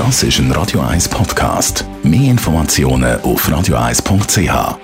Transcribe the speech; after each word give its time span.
Das 0.00 0.22
ist 0.22 0.38
ein 0.38 0.50
Radio 0.52 0.80
1 0.80 1.10
Podcast. 1.10 1.84
Mehr 2.02 2.30
Informationen 2.30 3.20
auf 3.20 3.46
radio1.ch. 3.46 4.78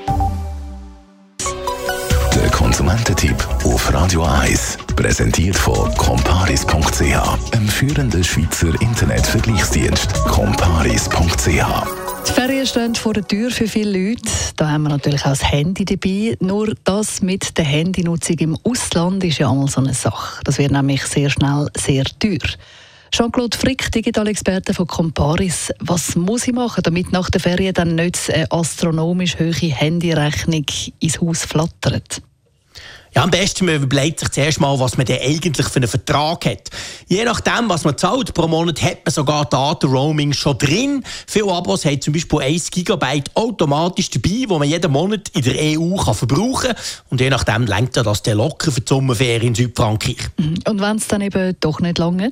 Der 2.35 2.51
Konsumententipp 2.51 3.49
auf 3.65 3.95
Radio 3.95 4.25
1 4.25 4.77
präsentiert 4.95 5.57
von 5.57 5.91
comparis.ch, 5.95 7.55
einem 7.55 7.67
führenden 7.67 8.23
Schweizer 8.23 8.79
Internetvergleichsdienst. 8.83 10.13
comparis.ch 10.27 11.65
die 12.29 12.33
Ferien 12.33 12.67
stehen 12.67 12.95
vor 12.95 13.15
der 13.15 13.27
Tür 13.27 13.51
für 13.51 13.69
viele 13.69 14.09
Leute. 14.09 14.31
Da 14.57 14.69
haben 14.69 14.83
wir 14.83 14.91
natürlich 14.91 15.25
auch 15.25 15.31
das 15.31 15.51
Handy 15.51 15.87
dabei. 15.87 16.37
Nur 16.41 16.75
das 16.85 17.23
mit 17.23 17.57
der 17.57 17.65
Handynutzung 17.65 18.37
im 18.41 18.59
Ausland 18.65 19.25
ist 19.25 19.39
ja 19.39 19.49
einmal 19.49 19.69
so 19.69 19.81
eine 19.81 19.95
Sache. 19.95 20.43
Das 20.45 20.59
wird 20.59 20.73
nämlich 20.73 21.07
sehr 21.07 21.31
schnell 21.31 21.69
sehr 21.75 22.05
teuer. 22.05 22.51
Jean-Claude 23.17 23.57
Frick, 23.57 23.91
Digitalexperte 23.93 24.75
von 24.75 24.87
Comparis. 24.87 25.73
Was 25.81 26.17
muss 26.17 26.47
ich 26.47 26.53
machen, 26.53 26.83
damit 26.83 27.13
nach 27.13 27.31
der 27.31 27.41
Ferien 27.41 27.73
dann 27.73 27.95
nicht 27.95 28.31
eine 28.31 28.53
astronomisch 28.53 29.39
hohe 29.39 29.53
Handyrechnung 29.53 30.67
ins 31.01 31.19
Haus 31.19 31.47
flattert? 31.47 32.21
Ja, 33.15 33.23
am 33.23 33.31
besten 33.31 33.65
man 33.65 33.83
überlegt 33.83 34.21
sich 34.21 34.29
zuerst 34.29 34.61
mal, 34.61 34.79
was 34.79 34.99
man 34.99 35.07
denn 35.07 35.23
eigentlich 35.23 35.67
für 35.67 35.77
einen 35.77 35.89
Vertrag 35.89 36.45
hat. 36.45 36.69
Je 37.09 37.25
nachdem, 37.25 37.71
was 37.71 37.85
man 37.85 37.97
zahlt 37.97 38.35
pro 38.35 38.49
Monat, 38.49 38.83
hat 38.83 39.07
man 39.07 39.15
sogar 39.15 39.47
Daten-Roaming 39.47 40.35
schon 40.35 40.59
drin. 40.59 41.03
Viele 41.27 41.51
Abos 41.51 41.87
haben 41.87 42.03
zum 42.03 42.13
Beispiel 42.13 42.41
1 42.41 42.71
GB 42.71 43.23
automatisch 43.33 44.11
dabei, 44.11 44.45
wo 44.47 44.59
man 44.59 44.69
jeden 44.69 44.93
Monat 44.93 45.31
in 45.31 45.41
der 45.41 45.55
EU 45.59 45.97
kann 45.97 46.13
verbrauchen 46.13 46.75
kann. 46.75 46.77
Und 47.09 47.23
je 47.23 47.31
nachdem 47.31 47.65
lenkt 47.65 47.97
das 47.97 48.23
dann 48.23 48.37
locker 48.37 48.71
für 48.71 48.83
die 48.83 48.87
Sommerferien 48.87 49.49
in 49.49 49.55
Südfrankreich. 49.55 50.19
Mhm. 50.37 50.59
Und 50.69 50.81
wenn 50.83 50.97
es 50.99 51.09
dann 51.09 51.23
eben 51.23 51.57
doch 51.61 51.81
nicht 51.81 51.97
lange 51.97 52.31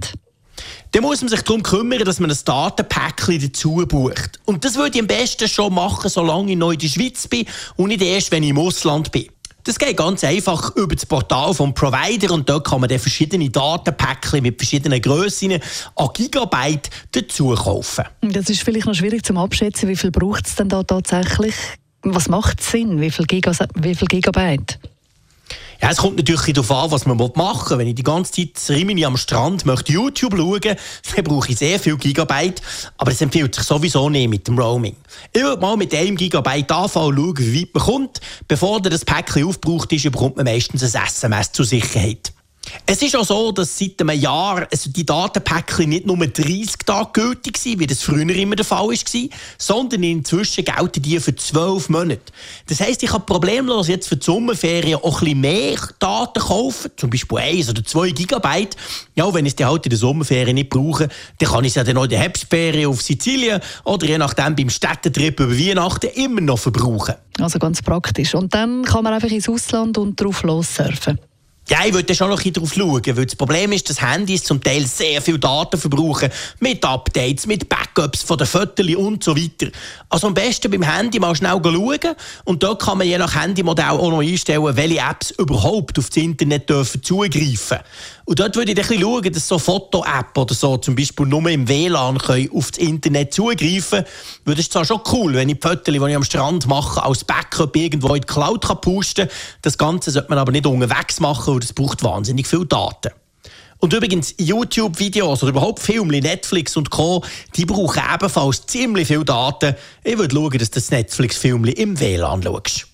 dann 0.95 1.03
muss 1.03 1.21
man 1.23 1.29
sich 1.29 1.43
darum 1.43 1.63
kümmern, 1.65 2.05
dass 2.05 2.21
man 2.21 2.31
ein 2.31 2.39
Datenpäckchen 2.45 3.41
dazu 3.41 3.85
bucht. 3.89 4.39
Und 4.45 4.65
das 4.65 4.77
würde 4.77 4.97
ich 4.97 5.01
am 5.01 5.09
besten 5.09 5.49
schon 5.49 5.75
machen, 5.75 6.09
solange 6.09 6.53
ich 6.53 6.57
noch 6.57 6.71
in 6.71 6.79
der 6.79 6.87
Schweiz 6.87 7.27
bin 7.27 7.47
und 7.75 7.89
nicht 7.89 8.01
erst, 8.01 8.31
wenn 8.31 8.45
ich 8.45 8.51
im 8.51 8.59
Ausland 8.59 9.11
bin. 9.11 9.27
Das 9.65 9.77
geht 9.77 9.97
ganz 9.97 10.23
einfach 10.23 10.77
über 10.77 10.95
das 10.95 11.05
Portal 11.05 11.53
vom 11.53 11.75
Provider 11.75 12.33
und 12.33 12.49
dort 12.49 12.69
kann 12.69 12.81
man 12.81 12.89
dann 12.89 13.01
verschiedene 13.01 13.51
Datenpäckchen 13.51 14.43
mit 14.43 14.61
verschiedenen 14.61 15.01
Grössen 15.01 15.59
an 15.97 16.09
Gigabyte 16.15 16.91
dazu 17.11 17.55
kaufen. 17.55 18.05
Das 18.21 18.49
ist 18.49 18.63
vielleicht 18.63 18.87
noch 18.87 18.95
schwierig 18.95 19.25
zum 19.25 19.39
Abschätzen. 19.39 19.89
Wie 19.89 19.97
viel 19.97 20.13
braucht 20.13 20.47
es 20.47 20.55
denn 20.55 20.69
da 20.69 20.85
tatsächlich? 20.85 21.55
Was 22.03 22.29
macht 22.29 22.63
Sinn? 22.63 23.01
Wie 23.01 23.11
viel, 23.11 23.27
Giga 23.27 23.53
wie 23.75 23.95
viel 23.97 24.07
Gigabyte? 24.07 24.79
Ja, 25.85 25.91
es 25.91 25.99
kommt 25.99 26.17
natürlich 26.17 26.55
darauf 26.55 26.71
an, 26.71 26.91
was 26.93 27.05
man 27.05 27.19
machen 27.19 27.69
will. 27.69 27.79
Wenn 27.79 27.89
ich 27.89 27.95
die 27.95 28.03
ganze 28.03 28.33
Zeit 28.33 28.71
Rimini 28.71 29.05
am 29.05 29.19
Strand 29.19 29.67
möchte 29.67 29.93
YouTube 29.93 30.35
schauen 30.35 30.61
dann 31.15 31.25
brauche 31.25 31.51
ich 31.51 31.59
sehr 31.59 31.79
viel 31.79 31.99
Gigabyte. 31.99 32.63
Aber 32.97 33.11
es 33.11 33.21
empfiehlt 33.21 33.55
sich 33.55 33.65
sowieso 33.65 34.09
nicht 34.09 34.31
mit 34.31 34.49
dem 34.49 34.59
Roaming. 34.59 34.97
Ich 35.31 35.43
würde 35.43 35.61
mal 35.61 35.77
mit 35.77 35.95
einem 35.95 36.17
Gigabyte 36.17 36.73
anfangen 36.73 37.09
und 37.09 37.37
schauen, 37.37 37.53
wie 37.53 37.61
weit 37.61 37.75
man 37.75 37.83
kommt. 37.83 38.21
Bevor 38.49 38.81
das 38.81 39.05
Päckchen 39.05 39.45
aufgebraucht 39.45 39.93
ist, 39.93 40.05
bekommt 40.05 40.37
man 40.37 40.47
meistens 40.47 40.95
ein 40.95 41.05
SMS 41.05 41.53
zur 41.53 41.67
Sicherheit. 41.67 42.33
Es 42.87 43.01
ist 43.01 43.17
auch 43.17 43.25
so, 43.25 43.53
dass 43.53 43.79
seit 43.79 44.01
einem 44.01 44.19
Jahr 44.19 44.67
also 44.71 44.91
die 44.91 45.07
Datenpäckchen 45.07 45.89
nicht 45.89 46.07
nur 46.07 46.17
30 46.17 46.77
Tage 46.85 47.11
gültig 47.13 47.57
sind, 47.57 47.79
wie 47.79 47.87
das 47.87 48.03
früher 48.03 48.29
immer 48.29 48.57
der 48.57 48.65
Fall 48.65 48.89
war, 48.89 49.29
sondern 49.59 50.03
inzwischen 50.03 50.65
gelten 50.65 51.03
die 51.03 51.19
für 51.19 51.35
12 51.35 51.89
Monate. 51.89 52.21
Das 52.69 52.81
heisst, 52.81 53.03
ich 53.03 53.11
kann 53.11 53.25
problemlos 53.25 53.89
jetzt 53.89 54.09
für 54.09 54.17
die 54.17 54.25
Sommerferien 54.25 55.01
auch 55.03 55.23
ein 55.23 55.25
bisschen 55.25 55.41
mehr 55.41 55.79
Daten 55.99 56.41
kaufen, 56.41 56.91
zum 56.97 57.11
Beispiel 57.11 57.39
1 57.39 57.71
oder 57.71 57.85
2 57.85 58.11
Gigabyte. 58.11 58.77
Ja, 59.15 59.33
wenn 59.33 59.47
ich 59.47 59.57
dann 59.57 59.69
halt 59.69 59.87
in 59.87 59.91
der 59.91 59.99
Sommerferien 59.99 60.55
nicht 60.55 60.71
brauche, 60.71 61.09
dann 61.39 61.49
kann 61.49 61.65
ich 61.65 61.71
es 61.71 61.77
ja 61.77 61.85
dann 61.85 61.97
auch 61.97 62.05
in 62.05 62.11
der 62.11 62.19
Herbstferien 62.19 62.91
auf 62.91 63.03
Sizilien 63.03 63.61
oder 63.85 64.07
je 64.07 64.19
nachdem 64.19 64.57
beim 64.57 64.71
Städtetrip 64.71 65.41
über 65.41 65.57
Weihnachten 65.57 66.11
immer 66.15 66.41
noch 66.41 66.59
verbrauchen. 66.59 67.15
Also 67.39 67.59
ganz 67.59 67.83
praktisch. 67.83 68.35
Und 68.35 68.53
dann 68.55 68.85
kann 68.85 69.05
man 69.05 69.15
einfach 69.15 69.31
ins 69.31 69.49
Ausland 69.49 69.99
und 69.99 70.21
drauf 70.21 70.43
lossurfen. 70.43 71.19
Ja, 71.67 71.79
ich 71.87 71.95
würde 71.95 72.15
schon 72.15 72.29
noch 72.29 72.45
ein 72.45 72.53
darauf 72.53 72.75
schauen, 72.75 73.17
weil 73.17 73.25
das 73.25 73.37
Problem 73.37 73.73
ist, 73.73 73.89
dass 73.89 74.03
Handys 74.03 74.45
zum 74.45 74.63
Teil 74.63 74.87
sehr 74.87 75.23
viel 75.23 75.39
Daten 75.39 75.81
verbrauchen. 75.81 76.29
Mit 76.61 76.85
Updates, 76.85 77.47
mit 77.47 77.71
Backups 77.71 78.23
von 78.23 78.37
den 78.37 78.47
Fotos 78.47 78.87
und 78.95 79.25
so 79.25 79.35
weiter. 79.35 79.73
Also 80.11 80.27
am 80.27 80.35
besten 80.35 80.71
beim 80.71 80.83
Handy 80.83 81.19
mal 81.19 81.35
schnell 81.35 81.59
schauen. 81.63 82.17
Und 82.45 82.63
dort 82.63 82.83
kann 82.83 82.99
man 82.99 83.07
je 83.07 83.17
nach 83.17 83.35
Handymodell 83.35 83.87
auch 83.87 84.11
noch 84.11 84.21
einstellen, 84.21 84.77
welche 84.77 84.99
Apps 84.99 85.31
überhaupt 85.31 85.99
auf 85.99 86.11
das 86.11 86.19
Internet 86.19 86.69
dürfen 86.69 87.03
zugreifen 87.03 87.79
Und 88.27 88.39
dort 88.39 88.57
würde 88.57 88.73
ich 88.73 88.79
ein 88.79 88.87
bisschen 88.87 89.01
schauen, 89.01 89.33
dass 89.33 89.49
so 89.49 89.59
Foto-App 89.59 90.37
oder 90.37 90.55
so 90.55 90.77
zum 90.77 90.95
Beispiel 90.95 91.25
nur 91.25 91.49
im 91.49 91.67
WLAN 91.67 92.19
können 92.19 92.51
auf 92.55 92.73
das 92.73 92.79
Internet 92.79 93.33
zugreifen 93.33 94.05
können. 94.05 94.07
Weil 94.45 94.55
das 94.55 94.67
ist 94.67 94.73
zwar 94.75 94.85
schon 94.85 95.01
cool, 95.13 95.33
wenn 95.33 95.49
ich 95.49 95.59
die 95.61 95.67
Fotos, 95.67 95.95
die 95.95 95.97
ich 95.97 96.17
am 96.17 96.25
Strand 96.25 96.67
mache, 96.67 97.03
als 97.03 97.25
Backup 97.25 97.75
irgendwo 97.75 98.15
in 98.15 98.21
die 98.21 98.27
Cloud 98.27 98.67
kann 98.67 98.83
posten 98.83 99.29
kann. 99.29 99.37
Das 99.63 99.79
Ganze 99.79 100.11
sollte 100.11 100.29
man 100.29 100.39
aber 100.39 100.53
nicht 100.53 100.67
unterwegs 100.67 101.21
machen 101.21 101.54
und 101.55 101.65
es 101.65 101.73
braucht 101.73 102.03
wahnsinnig 102.03 102.47
viel 102.47 102.67
Daten. 102.67 103.11
Und 103.79 103.93
übrigens, 103.93 104.35
YouTube-Videos 104.39 105.43
oder 105.43 105.51
überhaupt 105.51 105.81
Filme, 105.81 106.21
Netflix 106.21 106.77
und 106.77 106.91
Co., 106.91 107.23
die 107.55 107.67
brauchen 107.67 108.03
ebenfalls 108.15 108.65
ziemlich 108.67 109.09
viel 109.09 109.25
Daten. 109.25 109.75
Ich 110.03 110.17
würde 110.17 110.35
schauen, 110.35 110.59
dass 110.59 110.71
du 110.71 110.81
das 110.81 110.91
Netflix-Film 110.91 111.65
im 111.67 112.01
WLAN 112.01 112.43
schaust. 112.43 112.87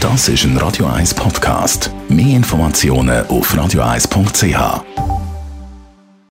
Das 0.00 0.28
ist 0.28 0.44
ein 0.44 0.56
Radio 0.58 0.86
1 0.86 1.14
Podcast. 1.14 1.90
Mehr 2.08 2.36
Informationen 2.36 3.26
auf 3.26 3.54
radio1.ch. 3.54 5.07